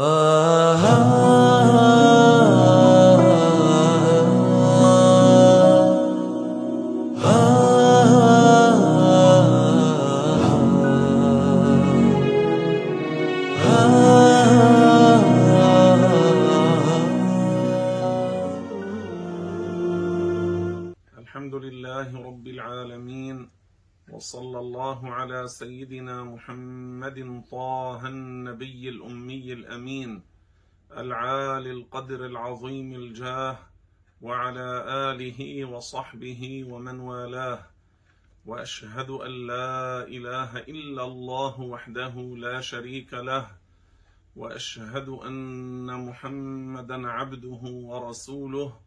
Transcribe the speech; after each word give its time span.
Uh-huh. 0.00 1.37
الامين 29.88 30.22
العالي 30.96 31.70
القدر 31.70 32.26
العظيم 32.26 32.92
الجاه 32.92 33.58
وعلى 34.20 34.84
آله 34.86 35.64
وصحبه 35.64 36.64
ومن 36.68 37.00
والاه. 37.00 37.60
وأشهد 38.46 39.10
أن 39.10 39.46
لا 39.46 40.04
إله 40.04 40.58
إلا 40.58 41.04
الله 41.04 41.60
وحده 41.60 42.14
لا 42.36 42.60
شريك 42.60 43.14
له. 43.14 43.46
وأشهد 44.36 45.08
أن 45.08 45.86
محمدا 46.06 47.08
عبده 47.08 47.62
ورسوله 47.64 48.80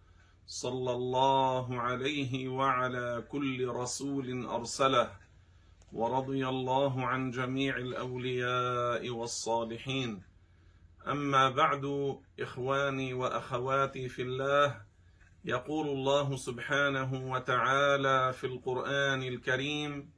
صلى 0.48 0.92
الله 0.92 1.82
عليه 1.82 2.50
وعلى 2.50 3.24
كل 3.30 3.68
رسول 3.68 4.46
أرسله. 4.46 5.10
ورضي 5.94 6.48
الله 6.48 7.06
عن 7.06 7.32
جميع 7.32 7.78
الأولياء 7.78 9.10
والصالحين. 9.10 10.31
أما 11.08 11.50
بعد 11.50 12.16
إخواني 12.40 13.14
وأخواتي 13.14 14.10
في 14.10 14.22
الله 14.22 14.82
يقول 15.46 15.88
الله 15.88 16.38
سبحانه 16.38 17.32
وتعالى 17.32 18.34
في 18.34 18.44
القرآن 18.48 19.24
الكريم 19.24 20.10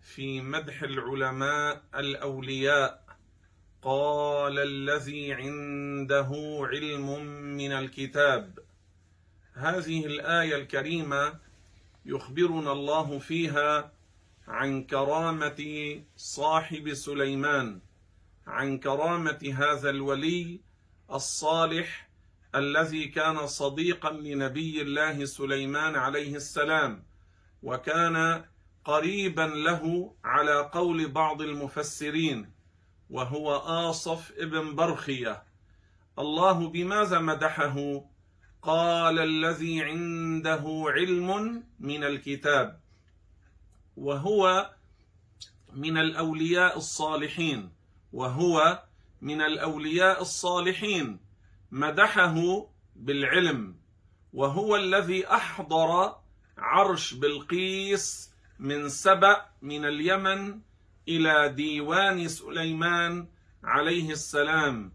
في 0.00 0.40
مدح 0.40 0.82
العلماء 0.82 1.82
الأولياء 1.94 3.04
قال 3.82 4.58
الذي 4.58 5.32
عنده 5.32 6.30
علم 6.60 7.24
من 7.56 7.72
الكتاب. 7.72 8.58
هذه 9.54 10.06
الآية 10.06 10.56
الكريمة 10.56 11.34
يخبرنا 12.06 12.72
الله 12.72 13.18
فيها 13.18 13.92
عن 14.48 14.84
كرامة 14.84 15.60
صاحب 16.16 16.94
سليمان. 16.94 17.80
عن 18.46 18.78
كرامة 18.78 19.54
هذا 19.58 19.90
الولي 19.90 20.60
الصالح 21.10 22.08
الذي 22.54 23.08
كان 23.08 23.46
صديقا 23.46 24.12
لنبي 24.12 24.82
الله 24.82 25.24
سليمان 25.24 25.96
عليه 25.96 26.36
السلام 26.36 27.04
وكان 27.62 28.44
قريبا 28.84 29.42
له 29.42 30.14
على 30.24 30.70
قول 30.72 31.08
بعض 31.08 31.42
المفسرين 31.42 32.50
وهو 33.10 33.56
آصف 33.56 34.32
ابن 34.38 34.74
برخية. 34.74 35.42
الله 36.18 36.68
بماذا 36.68 37.18
مدحه؟ 37.18 38.04
قال 38.62 39.18
الذي 39.18 39.82
عنده 39.82 40.84
علم 40.86 41.62
من 41.80 42.04
الكتاب 42.04 42.80
وهو 43.96 44.70
من 45.72 45.98
الأولياء 45.98 46.76
الصالحين. 46.76 47.70
وهو 48.14 48.82
من 49.20 49.40
الأولياء 49.40 50.22
الصالحين 50.22 51.20
مدحه 51.70 52.66
بالعلم 52.96 53.76
وهو 54.32 54.76
الذي 54.76 55.26
أحضر 55.26 56.16
عرش 56.58 57.14
بلقيس 57.14 58.32
من 58.58 58.88
سبأ 58.88 59.46
من 59.62 59.84
اليمن 59.84 60.60
إلى 61.08 61.48
ديوان 61.48 62.28
سليمان 62.28 63.26
عليه 63.64 64.10
السلام 64.10 64.92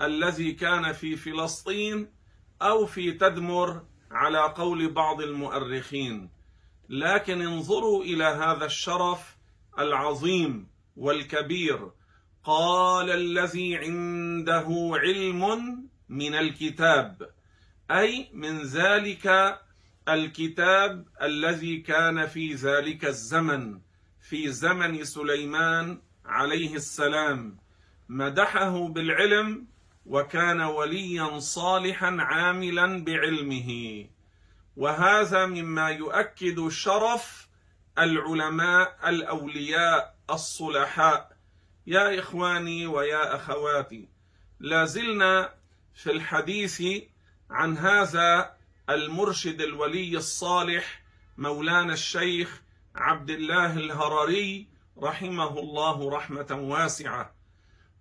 الذي 0.00 0.52
كان 0.52 0.92
في 0.92 1.16
فلسطين 1.16 2.08
أو 2.62 2.86
في 2.86 3.12
تدمر 3.12 3.82
على 4.10 4.38
قول 4.38 4.90
بعض 4.90 5.20
المؤرخين. 5.20 6.30
لكن 6.88 7.42
انظروا 7.42 8.04
إلى 8.04 8.24
هذا 8.24 8.64
الشرف 8.64 9.36
العظيم 9.78 10.68
والكبير 10.96 11.90
قال 12.44 13.10
الذي 13.10 13.76
عنده 13.76 14.66
علم 14.94 15.42
من 16.08 16.34
الكتاب 16.34 17.30
أي 17.90 18.28
من 18.32 18.62
ذلك 18.62 19.58
الكتاب 20.08 21.06
الذي 21.22 21.76
كان 21.78 22.26
في 22.26 22.54
ذلك 22.54 23.04
الزمن 23.04 23.80
في 24.20 24.52
زمن 24.52 25.04
سليمان 25.04 25.98
عليه 26.24 26.74
السلام. 26.74 27.58
مدحه 28.08 28.88
بالعلم 28.88 29.66
وكان 30.06 30.60
وليا 30.60 31.38
صالحا 31.38 32.16
عاملا 32.20 33.04
بعلمه. 33.04 34.06
وهذا 34.76 35.46
مما 35.46 35.90
يؤكد 35.90 36.68
شرف 36.68 37.48
العلماء 37.98 38.98
الأولياء 39.08 40.16
الصلحاء. 40.30 41.31
يا 41.86 42.18
إخواني 42.18 42.86
ويا 42.86 43.36
أخواتي 43.36 44.08
لا 44.60 44.84
زلنا 44.84 45.54
في 45.94 46.10
الحديث 46.10 46.82
عن 47.50 47.78
هذا 47.78 48.56
المرشد 48.90 49.60
الولي 49.60 50.16
الصالح 50.16 51.02
مولانا 51.38 51.92
الشيخ 51.92 52.62
عبد 52.94 53.30
الله 53.30 53.72
الهرري 53.76 54.68
رحمه 54.98 55.58
الله 55.58 56.10
رحمة 56.10 56.46
واسعة. 56.50 57.34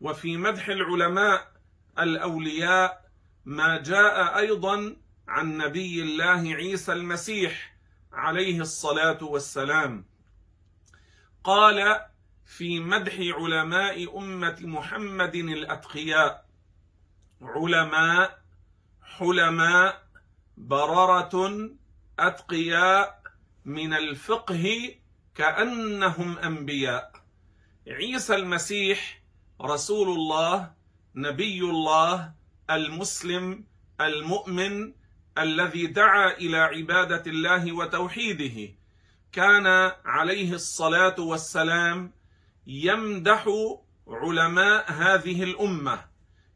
وفي 0.02 0.38
مدح 0.38 0.68
العلماء 0.68 1.52
الأولياء 2.00 3.12
ما 3.46 3.78
جاء 3.82 4.38
أيضا 4.38 4.96
عن 5.28 5.58
نبي 5.58 6.02
الله 6.02 6.56
عيسى 6.56 6.94
المسيح 6.94 7.76
عليه 8.14 8.62
الصلاة 8.62 9.24
والسلام. 9.24 10.06
قال 11.44 12.06
في 12.58 12.80
مدح 12.80 13.14
علماء 13.20 14.18
أمة 14.18 14.58
محمد 14.62 15.36
الأتقياء. 15.36 16.46
علماء 17.42 18.42
حلماء 19.04 20.04
بررة 20.58 21.70
أتقياء 22.20 23.22
من 23.66 23.94
الفقه 23.94 24.96
كأنهم 25.36 26.38
أنبياء. 26.38 27.12
عيسى 27.88 28.36
المسيح 28.36 29.22
رسول 29.62 30.08
الله 30.10 30.72
نبي 31.16 31.62
الله 31.62 32.34
المسلم 32.70 33.64
المؤمن 34.02 34.94
الذي 35.38 35.88
دعا 35.88 36.32
إلى 36.32 36.58
عبادة 36.58 37.24
الله 37.28 37.72
وتوحيده. 37.72 38.74
كان 39.32 39.92
عليه 40.06 40.54
الصلاة 40.54 41.16
والسلام 41.20 42.21
يمدح 42.68 43.50
علماء 44.08 44.92
هذه 44.92 45.44
الأمة. 45.44 46.06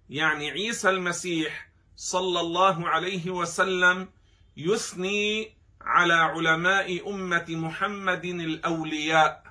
يعني 0.09 0.51
عيسى 0.51 0.89
المسيح 0.89 1.69
صلى 1.95 2.39
الله 2.39 2.89
عليه 2.89 3.29
وسلم 3.29 4.09
يثني 4.57 5.55
على 5.81 6.13
علماء 6.13 7.09
أمة 7.09 7.45
محمد 7.49 8.25
الأولياء. 8.25 9.43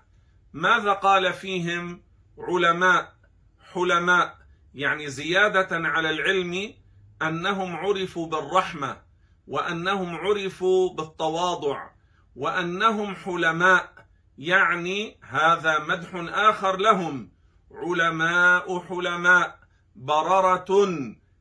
ماذا 0.53 0.93
قال 0.93 1.32
فيهم 1.32 2.03
علماء؟ 2.38 3.14
حلماء. 3.72 4.38
يعني 4.75 5.09
زيادة 5.09 5.69
على 5.72 6.10
العلم 6.10 6.75
أنهم 7.23 7.76
عرفوا 7.76 8.26
بالرحمة 8.26 8.96
وأنهم 9.49 10.17
عرفوا 10.17 10.94
بالتواضع 10.94 11.90
وأنهم 12.37 13.14
حلماء. 13.14 13.94
يعني 14.38 15.16
هذا 15.28 15.78
مدح 15.78 16.08
آخر 16.34 16.76
لهم. 16.76 17.28
علماء 17.70 18.81
حلماء. 18.81 19.58
برره 19.96 20.88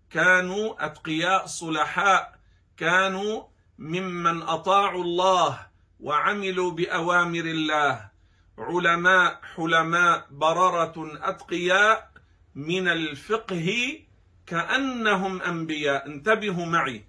كانوا 0.10 0.86
أتقياء 0.86 1.46
صلحاء. 1.46 2.40
كانوا 2.78 3.44
ممن 3.80 4.42
أطاعوا 4.42 5.04
الله 5.04 5.68
وعملوا 6.00 6.72
بأوامر 6.72 7.46
الله. 7.46 8.10
علماء 8.58 9.40
حلماء. 9.56 10.28
برره 10.32 11.20
أتقياء 11.22 12.12
من 12.56 12.88
الفقه 12.88 14.00
كأنهم 14.46 15.42
أنبياء. 15.42 16.08
انتبهوا 16.08 16.66
معي. 16.66 17.06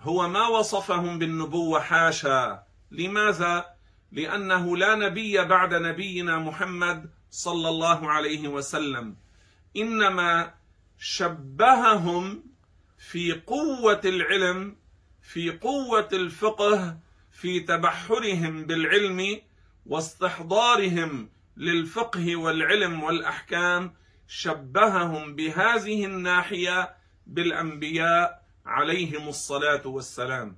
هو 0.00 0.28
ما 0.28 0.46
وصفهم 0.46 1.18
بالنبوة 1.18 1.80
حاشا. 1.80 2.62
لماذا؟ 2.90 3.77
لأنه 4.12 4.76
لا 4.76 4.94
نبي 4.94 5.44
بعد 5.44 5.74
نبينا 5.74 6.38
محمد 6.38 7.10
صلى 7.30 7.68
الله 7.68 8.10
عليه 8.10 8.48
وسلم. 8.48 9.16
إنما 9.76 10.54
شبههم 10.98 12.42
في 12.98 13.32
قوة 13.32 14.00
العلم 14.04 14.76
في 15.22 15.50
قوة 15.50 16.08
الفقه 16.12 16.98
في 17.32 17.60
تبحرهم 17.60 18.66
بالعلم 18.66 19.40
واستحضارهم 19.86 21.30
للفقه 21.56 22.36
والعلم 22.36 23.02
والأحكام 23.02 23.94
شبههم 24.28 25.34
بهذه 25.34 26.04
الناحية 26.04 26.94
بالأنبياء 27.26 28.42
عليهم 28.66 29.28
الصلاة 29.28 29.86
والسلام. 29.86 30.56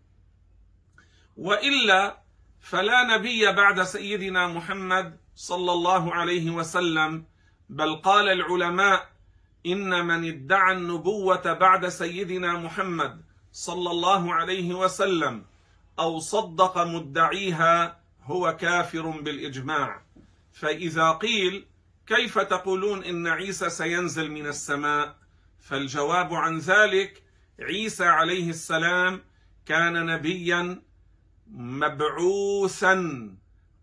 وإلا 1.36 2.19
فلا 2.60 3.16
نبي 3.16 3.52
بعد 3.52 3.82
سيدنا 3.82 4.46
محمد 4.46 5.18
صلى 5.34 5.72
الله 5.72 6.14
عليه 6.14 6.50
وسلم 6.50 7.24
بل 7.68 7.96
قال 7.96 8.28
العلماء 8.28 9.10
إن 9.66 10.06
من 10.06 10.28
ادعى 10.28 10.72
النبوة 10.72 11.52
بعد 11.52 11.88
سيدنا 11.88 12.52
محمد 12.52 13.22
صلى 13.52 13.90
الله 13.90 14.34
عليه 14.34 14.74
وسلم 14.74 15.44
أو 15.98 16.18
صدق 16.18 16.78
مدعيها 16.78 18.00
هو 18.22 18.56
كافر 18.56 19.10
بالإجماع. 19.10 20.02
فإذا 20.52 21.10
قيل 21.10 21.66
كيف 22.06 22.38
تقولون 22.38 23.04
إن 23.04 23.26
عيسى 23.26 23.70
سينزل 23.70 24.30
من 24.30 24.46
السماء؟ 24.46 25.16
فالجواب 25.60 26.34
عن 26.34 26.58
ذلك 26.58 27.22
عيسى 27.60 28.04
عليه 28.04 28.50
السلام 28.50 29.22
كان 29.66 30.06
نبيا 30.06 30.82
مبعوثا 31.52 33.28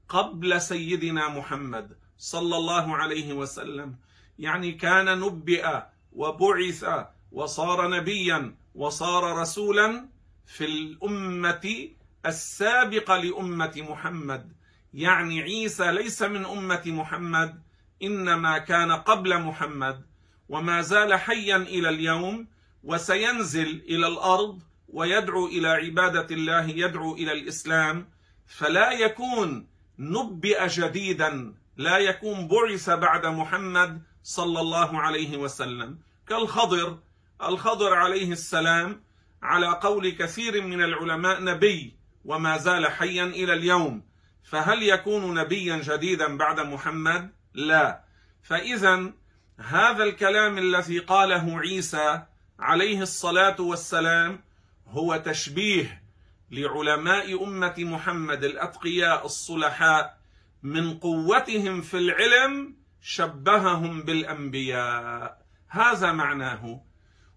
قبل 0.10 0.62
سيدنا 0.62 1.30
محمد 1.30 1.98
صلى 2.18 2.58
الله 2.58 2.96
عليه 2.98 3.34
وسلم. 3.34 3.96
يعني 4.40 4.72
كان 4.72 5.20
نبئ 5.20 5.82
وبعث 6.14 6.86
وصار 7.32 7.90
نبيا 7.90 8.56
وصار 8.76 9.38
رسولا 9.38 10.10
في 10.46 10.66
الأمة 10.66 11.90
السابقة 12.26 13.18
لأمة 13.18 13.86
محمد. 13.90 14.52
يعني 14.94 15.42
عيسى 15.42 15.92
ليس 15.92 16.22
من 16.22 16.46
أمة 16.46 16.84
محمد 16.86 17.62
إنما 18.04 18.58
كان 18.58 18.92
قبل 18.92 19.42
محمد. 19.42 20.06
وما 20.50 20.82
زال 20.82 21.14
حيا 21.14 21.58
إلى 21.58 21.90
اليوم 21.90 22.48
وسينزل 22.84 23.82
إلى 23.90 24.08
الأرض 24.08 24.62
ويدعو 24.88 25.48
إلى 25.48 25.68
عبادة 25.68 26.36
الله 26.36 26.70
يدعو 26.70 27.16
إلى 27.16 27.32
الإسلام. 27.32 28.10
فلا 28.48 28.92
يكون 28.92 29.68
نبئ 30.00 30.68
جديدا 30.68 31.54
لا 31.78 31.98
يكون 31.98 32.48
بعث 32.48 32.90
بعد 32.90 33.26
محمد 33.26 34.02
صلى 34.24 34.60
الله 34.60 35.02
عليه 35.02 35.38
وسلم. 35.38 36.00
كالخضر 36.28 37.00
الخضر 37.44 37.94
عليه 37.94 38.32
السلام 38.32 39.04
على 39.44 39.68
قول 39.68 40.10
كثير 40.10 40.62
من 40.62 40.84
العلماء 40.84 41.44
نبي 41.44 41.96
وما 42.26 42.58
زال 42.58 42.88
حيا 42.88 43.24
إلى 43.24 43.54
اليوم. 43.54 44.04
فهل 44.44 44.84
يكون 44.84 45.34
نبيا 45.34 45.78
جديدا 45.78 46.38
بعد 46.38 46.60
محمد؟ 46.60 47.32
لا. 47.54 48.04
فاذا 48.44 49.14
هذا 49.58 50.04
الكلام 50.04 50.58
الذي 50.58 51.00
قاله 51.00 51.60
عيسى 51.60 52.22
عليه 52.60 53.02
الصلاة 53.02 53.62
والسلام 53.62 54.47
هو 54.90 55.18
تشبيه 55.18 56.04
لعلماء 56.52 57.44
أمة 57.44 57.76
محمد 57.78 58.44
الأتقياء 58.44 59.26
الصلحاء 59.26 60.18
من 60.64 60.98
قوتهم 60.98 61.82
في 61.82 61.98
العلم 61.98 62.76
شبههم 63.02 64.02
بالأنبياء. 64.04 65.46
هذا 65.68 66.12
معناه. 66.12 66.82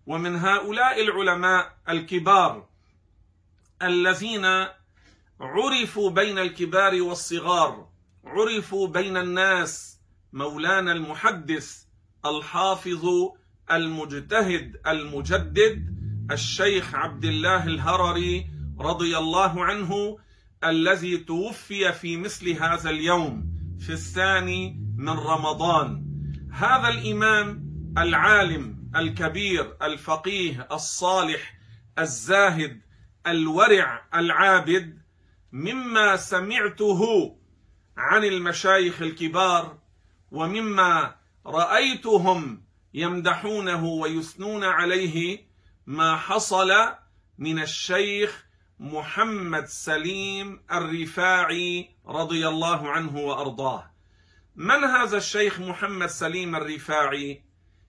ومن 0.06 0.36
هؤلاء 0.36 1.02
العلماء 1.02 1.76
الكبار 1.88 2.68
الذين 3.82 4.66
عرفوا 5.40 6.10
بين 6.10 6.38
الكبار 6.38 7.02
والصغار 7.02 7.88
عرفوا 8.24 8.88
بين 8.88 9.16
الناس 9.16 10.00
مولانا 10.32 10.92
المحدث 10.92 11.84
الحافظ 12.26 13.06
المجتهد 13.70 14.80
المجدد 14.86 15.99
الشيخ 16.30 16.94
عبد 16.94 17.24
الله 17.24 17.66
الهرري 17.66 18.46
رضي 18.80 19.18
الله 19.18 19.64
عنه 19.64 20.18
الذي 20.64 21.16
توفي 21.16 21.92
في 21.92 22.16
مثل 22.16 22.48
هذا 22.48 22.90
اليوم 22.90 23.46
في 23.78 23.92
الثاني 23.92 24.80
من 24.96 25.12
رمضان. 25.12 26.04
هذا 26.52 26.88
الإمام 26.88 27.70
العالم 27.98 28.90
الكبير 28.96 29.76
الفقيه 29.82 30.68
الصالح 30.72 31.54
الزاهد 31.98 32.80
الورع 33.26 34.08
العابد 34.14 34.98
مما 35.52 36.16
سمعته 36.16 37.00
عن 37.96 38.24
المشايخ 38.24 39.02
الكبار 39.02 39.78
ومما 40.30 41.14
رأيتهم 41.46 42.62
يمدحونه 42.94 43.84
ويثنون 43.84 44.64
عليه 44.64 45.49
ما 45.90 46.16
حصل 46.16 46.70
من 47.38 47.62
الشيخ 47.62 48.46
محمد 48.80 49.64
سليم 49.64 50.62
الرفاعي 50.72 51.90
رضي 52.06 52.48
الله 52.48 52.90
عنه 52.90 53.18
وأرضاه. 53.18 53.90
من 54.56 54.84
هذا 54.84 55.16
الشيخ 55.16 55.60
محمد 55.60 56.06
سليم 56.06 56.56
الرفاعي؟ 56.56 57.42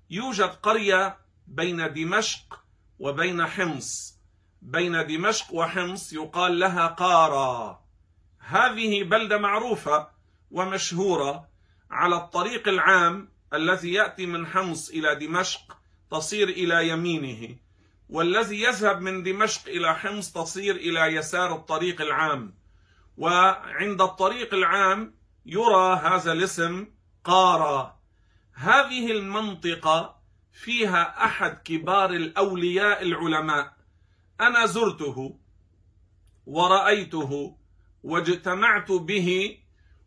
يوجد 0.09 0.49
قرية 0.49 1.17
بين 1.47 1.93
دمشق 1.93 2.63
وبين 2.99 3.45
حمص. 3.45 4.19
بين 4.61 5.07
دمشق 5.07 5.53
وحمص 5.53 6.13
يقال 6.13 6.59
لها 6.59 6.87
قارا. 6.87 7.81
هذه 8.39 9.03
بلدة 9.03 9.37
معروفة 9.37 10.07
ومشهورة 10.51 11.47
على 11.91 12.15
الطريق 12.15 12.67
العام 12.67 13.29
الذي 13.53 13.93
يأتي 13.93 14.25
من 14.25 14.47
حمص 14.47 14.89
إلى 14.89 15.15
دمشق 15.15 15.77
تصير 16.11 16.49
إلى 16.49 16.87
يمينه. 16.87 17.57
والذي 18.11 18.61
يذهب 18.61 19.01
من 19.01 19.23
دمشق 19.23 19.67
إلى 19.67 19.95
حمص 19.95 20.31
تصير 20.31 20.75
إلى 20.75 20.99
يسار 20.99 21.55
الطريق 21.55 22.01
العام. 22.01 22.53
وعند 23.17 24.01
الطريق 24.01 24.53
العام 24.53 25.15
يرى 25.45 25.95
هذا 26.03 26.31
الاسم 26.31 26.87
قارا. 27.23 27.99
هذه 28.53 29.11
المنطقة 29.11 30.21
فيها 30.51 31.25
أحد 31.25 31.57
كبار 31.63 32.09
الأولياء 32.09 33.03
العلماء. 33.03 33.73
أنا 34.41 34.65
زرته 34.65 35.37
ورأيته 36.45 37.57
واجتمعت 38.03 38.91
به 38.91 39.57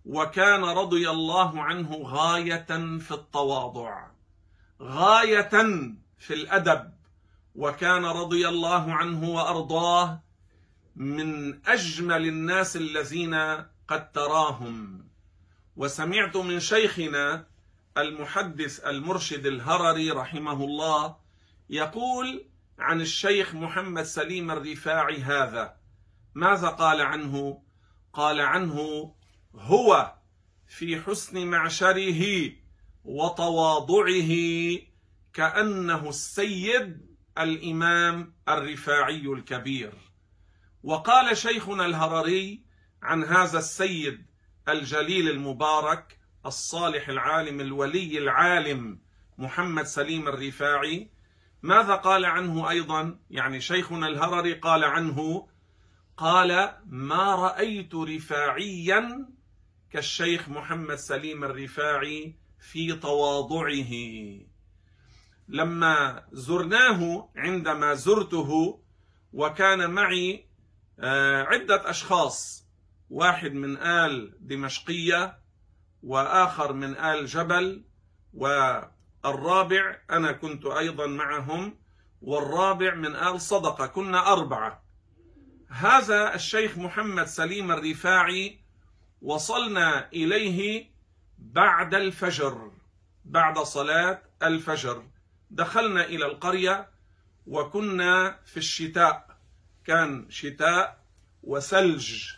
وكان 0.04 0.64
رضي 0.64 1.10
الله 1.10 1.62
عنه 1.62 1.96
غاية 2.04 2.98
في 2.98 3.10
التواضع. 3.12 4.06
غاية 4.82 5.50
في 6.18 6.34
الأدب. 6.34 6.94
وكان 7.54 8.04
رضي 8.04 8.48
الله 8.48 8.92
عنه 8.92 9.28
وأرضاه 9.30 10.22
من 10.96 11.60
أجمل 11.66 12.26
الناس 12.26 12.76
الذين 12.76 13.34
قد 13.88 14.12
تراهم. 14.12 15.08
وسمعت 15.76 16.36
من 16.36 16.60
شيخنا 16.60 17.46
المحدث 17.98 18.86
المرشد 18.86 19.46
الهرري 19.46 20.10
رحمه 20.10 20.64
الله 20.64 21.16
يقول 21.70 22.46
عن 22.78 23.00
الشيخ 23.00 23.54
محمد 23.54 24.02
سليم 24.02 24.50
الرفاعي 24.50 25.22
هذا. 25.22 25.76
ماذا 26.34 26.68
قال 26.68 27.00
عنه؟ 27.00 27.62
قال 28.12 28.40
عنه 28.40 29.14
هو 29.54 30.14
في 30.66 31.00
حسن 31.00 31.46
معشره 31.46 32.52
وتواضعه 33.04 34.34
كأنه 35.32 36.08
السيد 36.08 37.13
الإمام 37.38 38.34
الرفاعي 38.48 39.26
الكبير. 39.26 39.92
وقال 40.82 41.36
شيخنا 41.36 41.86
الهرري 41.86 42.62
عن 43.02 43.24
هذا 43.24 43.58
السيد 43.58 44.26
الجليل 44.68 45.28
المبارك 45.28 46.18
الصالح 46.46 47.08
العالم 47.08 47.60
الولي 47.60 48.18
العالم 48.18 49.00
محمد 49.38 49.84
سليم 49.84 50.28
الرفاعي. 50.28 51.10
ماذا 51.62 51.94
قال 51.94 52.24
عنه 52.24 52.70
أيضا؟ 52.70 53.18
يعني 53.30 53.60
شيخنا 53.60 54.06
الهرري 54.08 54.54
قال 54.54 54.84
عنه 54.84 55.48
قال 56.16 56.76
ما 56.86 57.34
رأيت 57.34 57.94
رفاعيا 57.94 59.28
كالشيخ 59.90 60.48
محمد 60.48 60.94
سليم 60.94 61.44
الرفاعي 61.44 62.36
في 62.60 62.92
تواضعه. 62.92 63.90
لما 65.48 66.24
زرناه 66.32 67.28
عندما 67.36 67.94
زرته 67.94 68.80
وكان 69.32 69.90
معي 69.90 70.46
آه، 71.00 71.42
عدة 71.42 71.90
أشخاص 71.90 72.66
واحد 73.10 73.52
من 73.52 73.76
آل 73.76 74.34
دمشقية 74.40 75.38
وآخر 76.02 76.72
من 76.72 76.96
آل 76.96 77.26
جبل 77.26 77.84
الرابع 79.24 79.96
أنا 80.10 80.32
كنت 80.32 80.66
أيضا 80.66 81.06
معهم 81.06 81.76
والرابع 82.22 82.94
من 82.94 83.16
آل 83.16 83.40
صدقة 83.40 83.86
كنا 83.86 84.32
أربعة. 84.32 84.84
هذا 85.68 86.34
الشيخ 86.34 86.78
محمد 86.78 87.26
سليم 87.26 87.72
الرفاعي 87.72 88.60
وصلنا 89.22 90.08
إليه 90.12 90.90
بعد 91.38 91.94
الفجر 91.94 92.70
بعد 93.24 93.58
صلاة 93.58 94.22
الفجر. 94.42 95.02
دخلنا 95.54 96.04
إلى 96.04 96.26
القرية 96.26 96.88
وكنا 97.46 98.40
في 98.44 98.56
الشتاء. 98.56 99.38
كان 99.84 100.30
شتاء 100.30 101.04
وثلج. 101.42 102.32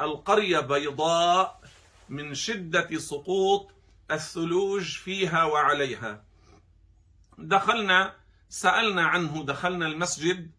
القرية 0.00 0.60
بيضاء 0.60 1.60
من 2.08 2.34
شدة 2.34 2.98
سقوط 2.98 3.70
الثلوج 4.10 4.82
فيها 4.82 5.44
وعليها. 5.44 6.24
دخلنا 7.38 8.14
سألنا 8.48 9.06
عنه 9.06 9.44
دخلنا 9.44 9.86
المسجد 9.86 10.50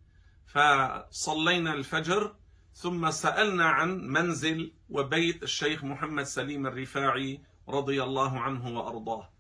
فصلينا 0.48 1.74
الفجر 1.74 2.36
ثم 2.74 3.12
سألنا 3.12 3.66
عن 3.66 4.08
منزل 4.08 4.74
وبيت 4.90 5.44
الشيخ 5.44 5.84
محمد 5.84 6.24
سليم 6.24 6.68
الرفاعي 6.68 7.42
رضي 7.70 8.04
الله 8.04 8.40
عنه 8.40 8.80
وأرضاه. 8.80 9.33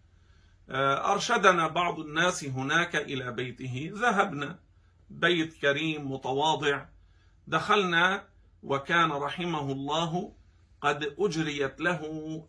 أرشدنا 0.69 1.67
بعض 1.67 1.99
الناس 1.99 2.43
هناك 2.43 2.95
إلى 2.95 3.31
بيته. 3.31 3.91
ذهبنا 3.93 4.59
بيت 5.09 5.53
كريم 5.53 6.11
متواضع. 6.11 6.85
دخلنا 7.47 8.27
وكان 8.63 9.11
رحمه 9.11 9.71
الله 9.71 10.33
قد 10.81 11.15
أجريت 11.19 11.81
له 11.81 12.01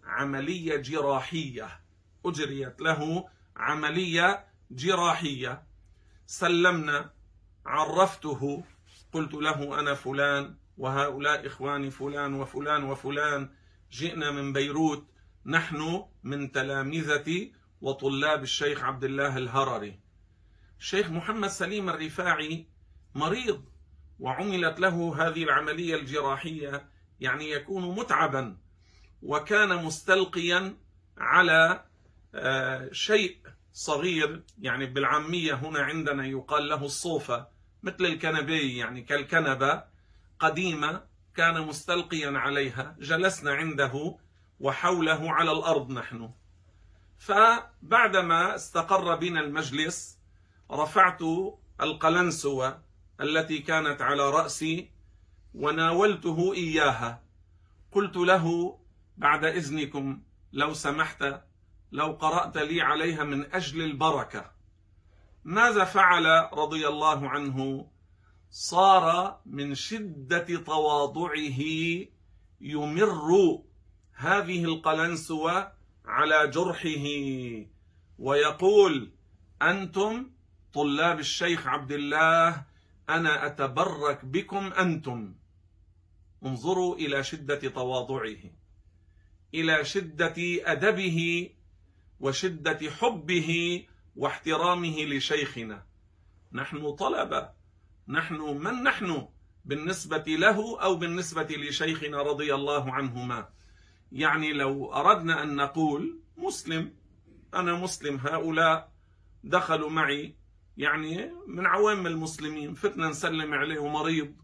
عملية 0.04 0.76
جراحية. 0.76 1.80
أجريت 2.26 2.80
له 2.80 3.28
عملية 3.56 4.44
جراحية. 4.70 5.62
سلمنا 6.26 7.10
عرفته. 7.66 8.64
قلت 9.12 9.34
له 9.34 9.80
أنا 9.80 9.94
فلان 9.94 10.54
وهؤلاء 10.78 11.46
إخواني 11.46 11.90
فلان 11.90 12.34
وفلان 12.34 12.84
وفلان. 12.84 13.50
جئنا 13.92 14.30
من 14.30 14.52
بيروت 14.52 15.04
نحن 15.46 16.04
من 16.24 16.52
تلامذة 16.52 17.50
وطلاب 17.84 18.42
الشيخ 18.42 18.84
عبد 18.84 19.04
الله 19.04 19.36
الهرري. 19.36 20.00
الشيخ 20.78 21.10
محمد 21.10 21.48
سليم 21.48 21.88
الرفاعي 21.88 22.66
مريض 23.14 23.64
وعملت 24.18 24.80
له 24.80 25.14
هذه 25.18 25.44
العملية 25.44 25.94
الجراحية 25.94 26.88
يعني 27.20 27.50
يكون 27.50 27.94
متعبا 27.94 28.56
وكان 29.22 29.84
مستلقيا 29.84 30.76
على 31.18 31.84
آه، 32.34 32.88
شيء 32.92 33.38
صغير 33.72 34.42
يعني 34.58 34.86
بالعامية 34.86 35.54
هنا 35.54 35.78
عندنا 35.78 36.26
يقال 36.26 36.68
له 36.68 36.84
الصوفة 36.84 37.48
مثل 37.82 38.04
الكنبي 38.04 38.76
يعني 38.76 39.02
كالكنبة 39.02 39.84
قديمة 40.38 41.02
كان 41.36 41.60
مستلقيا 41.60 42.30
عليها 42.38 42.96
جلسنا 43.00 43.52
عنده 43.52 44.16
وحوله 44.60 45.32
على 45.32 45.52
الأرض 45.52 45.90
نحن. 45.90 46.30
فبعدما 47.18 48.54
استقر 48.54 49.16
بنا 49.16 49.40
المجلس 49.40 50.18
رفعت 50.70 51.20
القلنسوة 51.80 52.82
التي 53.20 53.58
كانت 53.58 54.02
على 54.02 54.30
رأسي 54.30 54.90
وناولته 55.54 56.54
إياها. 56.54 57.22
قلت 57.92 58.16
له 58.16 58.78
بعد 59.16 59.44
إذنكم 59.44 60.22
لو 60.52 60.74
سمحت 60.74 61.24
لو 61.92 62.12
قرأت 62.12 62.58
لي 62.58 62.80
عليها 62.80 63.24
من 63.24 63.52
أجل 63.52 63.82
البركة. 63.82 64.50
ماذا 65.44 65.84
فعل 65.84 66.48
رضي 66.52 66.88
الله 66.88 67.28
عنه؟ 67.28 67.86
صار 68.50 69.40
من 69.46 69.74
شدة 69.74 70.56
تواضعه 70.56 71.60
يمر 72.60 73.58
هذه 74.14 74.64
القلنسوة 74.64 75.72
على 76.04 76.46
جرحه 76.46 77.06
ويقول 78.18 79.10
أنتم 79.62 80.30
طلاب 80.72 81.18
الشيخ 81.18 81.66
عبد 81.66 81.92
الله 81.92 82.64
أنا 83.08 83.46
أتبرك 83.46 84.24
بكم 84.24 84.72
أنتم. 84.72 85.34
انظروا 86.44 86.96
إلى 86.96 87.24
شدة 87.24 87.68
تواضعه 87.68 88.36
إلى 89.54 89.84
شدة 89.84 90.34
أدبه 90.72 91.50
وشدة 92.20 92.90
حبه 92.90 93.82
واحترامه 94.16 95.04
لشيخنا. 95.04 95.86
نحن 96.52 96.90
طلبة 96.90 97.50
نحن 98.08 98.40
من 98.40 98.82
نحن 98.82 99.28
بالنسبة 99.64 100.24
له 100.26 100.82
أو 100.82 100.94
بالنسبة 100.96 101.48
لشيخنا 101.50 102.22
رضي 102.22 102.54
الله 102.54 102.92
عنهما. 102.92 103.48
يعني 104.14 104.52
لو 104.52 104.92
أردنا 104.92 105.42
أن 105.42 105.56
نقول 105.56 106.20
مسلم 106.36 106.92
أنا 107.54 107.72
مسلم 107.72 108.16
هؤلاء 108.16 108.92
دخلوا 109.44 109.90
معي 109.90 110.36
يعني 110.76 111.32
من 111.46 111.66
عوام 111.66 112.06
المسلمين 112.06 112.74
فتنا 112.74 113.08
نسلم 113.08 113.54
عليه 113.54 113.88
مريض 113.88 114.34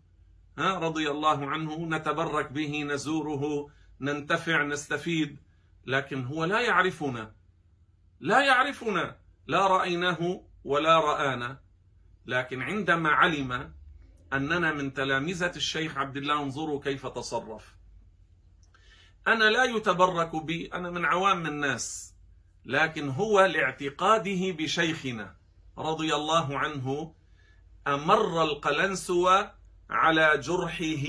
ها 0.58 0.78
رضي 0.78 1.10
الله 1.10 1.50
عنه 1.50 1.86
نتبرك 1.86 2.52
به 2.52 2.82
نزوره 2.82 3.70
ننتفع 4.00 4.62
نستفيد 4.62 5.38
لكن 5.86 6.24
هو 6.24 6.44
لا 6.44 6.60
يعرفنا 6.60 7.34
لا 8.20 8.40
يعرفنا 8.40 9.16
لا 9.46 9.66
رأيناه 9.66 10.44
ولا 10.64 11.00
رآنا. 11.00 11.60
لكن 12.26 12.62
عندما 12.62 13.08
علم 13.08 13.72
أننا 14.32 14.72
من 14.72 14.92
تلامذة 14.92 15.56
الشيخ 15.56 15.98
عبد 15.98 16.16
الله 16.16 16.42
انظروا 16.42 16.80
كيف 16.80 17.06
تصرف. 17.06 17.79
أنا 19.28 19.44
لا 19.44 19.64
يتبرك 19.64 20.36
بي 20.36 20.66
أنا 20.74 20.90
من 20.90 21.04
عوام 21.04 21.46
الناس 21.46 22.14
لكن 22.66 23.08
هو 23.08 23.40
لاعتقاده 23.40 24.50
بشيخنا 24.50 25.34
رضي 25.78 26.14
الله 26.14 26.58
عنه 26.58 27.14
أمر 27.86 28.42
القلنسوة 28.42 29.52
على 29.90 30.38
جرحه. 30.38 31.06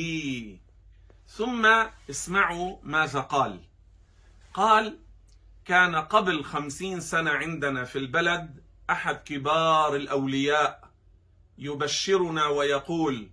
ثم 1.27 1.85
اسمعوا 2.09 2.77
ماذا 2.83 3.19
قال. 3.19 3.59
قال 4.53 4.97
كان 5.65 5.95
قبل 5.95 6.43
خمسين 6.43 6.99
سنة 6.99 7.31
عندنا 7.31 7.83
في 7.83 7.99
البلد 7.99 8.63
أحد 8.89 9.15
كبار 9.15 9.95
الأولياء 9.95 10.91
يبشرنا 11.57 12.47
ويقول 12.47 13.29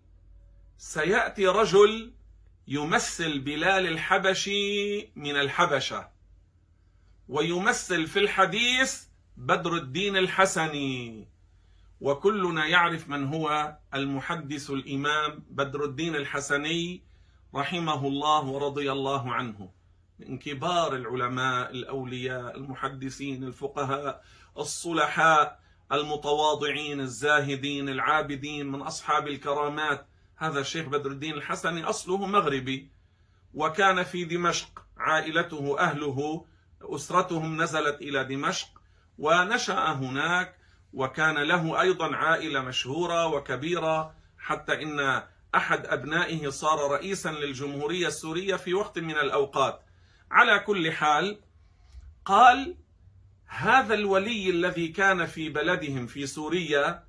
سيأتي 0.78 1.46
رجل 1.46 2.12
يمثل 2.70 3.38
بلال 3.38 3.86
الحبشي 3.86 5.00
من 5.16 5.36
الحبشة 5.36 6.08
ويمثل 7.28 8.06
في 8.06 8.18
الحديث 8.18 9.04
بدر 9.36 9.76
الدين 9.76 10.16
الحسني 10.16 11.28
وكلنا 12.00 12.66
يعرف 12.66 13.08
من 13.08 13.26
هو 13.26 13.76
المحدث 13.94 14.70
الإمام 14.70 15.44
بدر 15.50 15.84
الدين 15.84 16.16
الحسني 16.16 17.02
رحمه 17.54 18.06
الله 18.06 18.44
ورضي 18.44 18.92
الله 18.92 19.32
عنه. 19.32 19.70
من 20.18 20.38
كبار 20.38 20.96
العلماء 20.96 21.70
الأولياء 21.70 22.56
المحدثين 22.56 23.44
الفقهاء 23.44 24.24
الصلحاء 24.58 25.60
المتواضعين 25.92 27.00
الزاهدين 27.00 27.88
العابدين 27.88 28.66
من 28.66 28.80
أصحاب 28.80 29.28
الكرامات 29.28 30.06
هذا 30.38 30.60
الشيخ 30.60 30.86
بدر 30.86 31.10
الدين 31.10 31.34
الحسني 31.34 31.84
أصله 31.84 32.26
مغربي 32.26 32.90
وكان 33.54 34.02
في 34.02 34.24
دمشق 34.24 34.82
عائلته 34.96 35.78
أهله 35.78 36.46
أسرتهم 36.82 37.62
نزلت 37.62 38.00
إلى 38.00 38.24
دمشق 38.24 38.68
ونشأ 39.18 39.92
هناك 39.92 40.54
وكان 40.92 41.38
له 41.38 41.80
أيضا 41.80 42.16
عائلة 42.16 42.60
مشهورة 42.60 43.26
وكبيرة 43.26 44.14
حتى 44.38 44.82
إن 44.82 45.22
أحد 45.54 45.86
أبنائه 45.86 46.48
صار 46.48 46.90
رئيسا 46.90 47.28
للجمهورية 47.28 48.06
السورية 48.06 48.56
في 48.56 48.74
وقت 48.74 48.98
من 48.98 49.16
الأوقات. 49.16 49.82
على 50.30 50.58
كل 50.58 50.92
حال 50.92 51.40
قال 52.24 52.76
هذا 53.46 53.94
الولي 53.94 54.50
الذي 54.50 54.88
كان 54.88 55.26
في 55.26 55.48
بلدهم 55.48 56.06
في 56.06 56.26
سوريا 56.26 57.07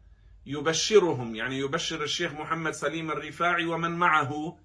يبشرهم 0.50 1.36
يعني 1.36 1.60
يبشر 1.60 2.04
الشيخ 2.04 2.32
محمد 2.32 2.72
سليم 2.72 3.12
الرفاعي 3.12 3.66
ومن 3.66 3.92
معه 3.92 4.58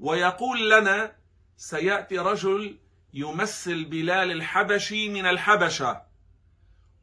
ويقول 0.00 0.70
لنا 0.70 1.16
سيأتي 1.56 2.18
رجل 2.18 2.78
يمثل 3.14 3.84
بلال 3.84 4.32
الحبشي 4.32 5.08
من 5.08 5.26
الحبشة 5.26 6.02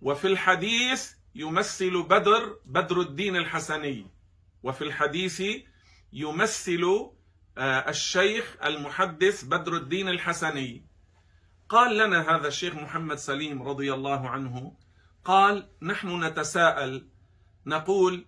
وفي 0.01 0.27
الحديث 0.27 1.11
يمثل 1.35 2.03
بدر 2.03 2.59
بدر 2.65 3.01
الدين 3.01 3.35
الحسني 3.35 4.07
وفي 4.63 4.83
الحديث 4.83 5.43
يمثل 6.13 7.11
آه، 7.57 7.89
الشيخ 7.89 8.57
المحدث 8.63 9.43
بدر 9.43 9.73
الدين 9.73 10.09
الحسني. 10.09 10.85
قال 11.69 11.97
لنا 11.97 12.35
هذا 12.35 12.47
الشيخ 12.47 12.75
محمد 12.75 13.17
سليم 13.17 13.63
رضي 13.63 13.93
الله 13.93 14.29
عنه 14.29 14.77
قال 15.23 15.69
نحن 15.81 16.23
نتساءل 16.23 17.07
نقول 17.65 18.25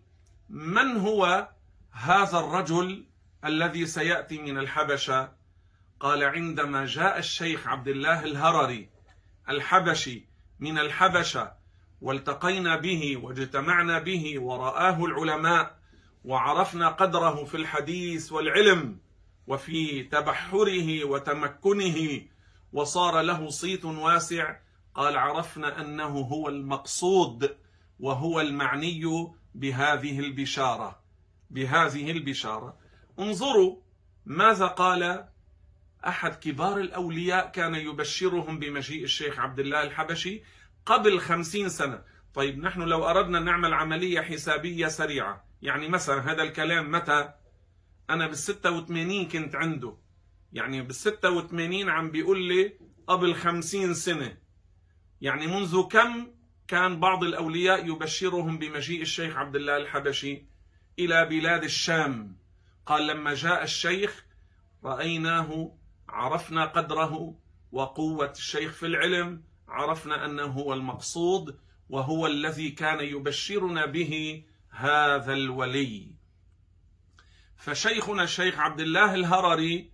من 0.50 0.98
هو 0.98 1.50
هذا 1.92 2.40
الرجل 2.40 3.06
الذي 3.46 3.86
سيأتي 3.86 4.38
من 4.38 4.58
الحبشة؟ 4.58 5.32
قال 6.00 6.24
عندما 6.24 6.86
جاء 6.86 7.18
الشيخ 7.18 7.68
عبد 7.68 7.88
الله 7.88 8.24
الهرري 8.24 8.90
الحبشي 9.50 10.26
من 10.60 10.80
الحبشة 10.80 11.52
والتقينا 12.02 12.76
به 12.76 13.18
واجتمعنا 13.18 14.00
به 14.00 14.42
ورآه 14.42 15.06
العلماء 15.06 15.78
وعرفنا 16.26 16.90
قدره 16.90 17.44
في 17.44 17.58
الحديث 17.58 18.32
والعلم 18.32 18.98
وفي 19.48 20.04
تبحره 20.04 21.04
وتمكنه 21.06 22.22
وصار 22.74 23.22
له 23.22 23.50
صيت 23.50 23.86
واسع 23.86 24.56
قال 24.94 25.18
عرفنا 25.18 25.82
أنه 25.82 26.08
هو 26.08 26.50
المقصود 26.50 27.58
وهو 28.00 28.42
المعني 28.42 29.32
بهذه 29.56 30.20
البشارة 30.20 31.00
بهذه 31.50 32.12
البشارة. 32.12 32.78
انظروا 33.20 33.78
ماذا 34.26 34.66
قال 34.68 35.28
أحد 36.08 36.36
كبار 36.36 36.78
الأولياء 36.78 37.52
كان 37.52 37.76
يبشرهم 37.76 38.60
بمجيء 38.60 39.04
الشيخ 39.04 39.40
عبد 39.40 39.60
الله 39.60 39.84
الحبشي 39.84 40.44
قبل 40.86 41.20
خمسين 41.20 41.70
سنة. 41.70 42.04
طيب 42.34 42.60
نحن 42.60 42.82
لو 42.82 43.06
أردنا 43.06 43.40
نعمل 43.40 43.74
عملية 43.74 44.22
حسابية 44.22 44.88
سريعة 44.88 45.46
يعني 45.62 45.88
مثلا 45.88 46.32
هذا 46.32 46.44
الكلام 46.44 46.92
متى؟ 46.92 47.34
أنا 48.10 48.28
بال 48.28 48.38
86 48.38 49.28
كنت 49.28 49.56
عنده. 49.56 49.98
يعني 50.54 50.82
بال 50.82 50.96
86 50.96 51.90
عم 51.90 52.12
بيقول 52.12 52.44
لي 52.44 52.74
قبل 53.08 53.36
50 53.36 53.94
سنة. 53.94 54.38
يعني 55.22 55.48
منذ 55.48 55.82
كم 55.82 56.28
كان 56.68 57.00
بعض 57.00 57.24
الأولياء 57.24 57.86
يبشرهم 57.90 58.58
بمجيء 58.58 59.02
الشيخ 59.02 59.38
عبد 59.38 59.56
الله 59.56 59.78
الحبشي 59.78 60.46
إلى 61.00 61.26
بلاد 61.26 61.64
الشام. 61.64 62.38
قال 62.86 63.08
لما 63.08 63.34
جاء 63.34 63.64
الشيخ 63.64 64.26
رأيناه 64.84 65.78
عرفنا 66.10 66.66
قدره 66.66 67.40
وقوة 67.72 68.32
الشيخ 68.32 68.72
في 68.72 68.86
العلم 68.86 69.44
عرفنا 69.68 70.26
أنه 70.26 70.46
هو 70.46 70.74
المقصود 70.74 71.60
وهو 71.90 72.28
الذي 72.28 72.70
كان 72.72 73.00
يبشرنا 73.00 73.86
به 73.86 74.44
هذا 74.70 75.34
الولي. 75.34 76.12
فشيخنا 77.58 78.24
الشيخ 78.24 78.60
عبد 78.60 78.80
الله 78.80 79.14
الهرري 79.14 79.92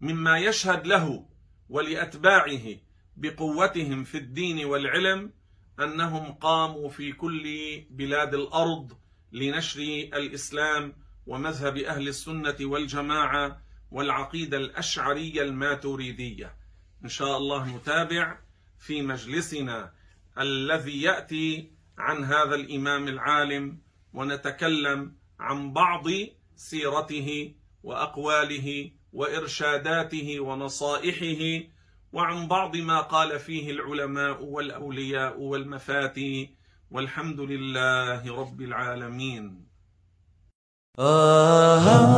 مما 0.00 0.38
يشهد 0.38 0.86
له 0.86 1.26
ولأتباعه 1.68 2.76
بقوتهم 3.16 4.04
في 4.04 4.18
الدين 4.18 4.64
والعلم 4.64 5.32
أنهم 5.80 6.32
قاموا 6.32 6.88
في 6.88 7.12
كل 7.12 7.44
بلاد 7.90 8.34
الأرض 8.34 8.92
لنشر 9.32 9.80
الإسلام 10.14 10.92
ومذهب 11.26 11.76
أهل 11.76 12.08
السنة 12.08 12.56
والجماعة 12.60 13.60
والعقيدة 13.90 14.56
الأشعرية 14.56 15.42
الماتريديه 15.42 16.56
إن 17.04 17.08
شاء 17.08 17.36
الله 17.36 17.76
نتابع 17.76 18.38
في 18.78 19.02
مجلسنا 19.02 19.92
الذي 20.38 21.02
يأتي 21.02 21.70
عن 21.98 22.24
هذا 22.24 22.54
الإمام 22.54 23.08
العالم 23.08 23.78
ونتكلم 24.14 25.16
عن 25.40 25.72
بعض 25.72 26.04
سيرته 26.56 27.54
وأقواله 27.82 28.90
وإرشاداته 29.12 30.40
ونصائحه 30.40 31.66
وعن 32.14 32.48
بعض 32.48 32.76
ما 32.76 33.00
قال 33.00 33.38
فيه 33.38 33.70
العلماء 33.70 34.42
والأولياء 34.44 35.40
والمفاتي 35.40 36.54
والحمد 36.90 37.40
لله 37.40 38.40
رب 38.40 38.60
العالمين. 38.60 39.66
آه. 40.98 42.14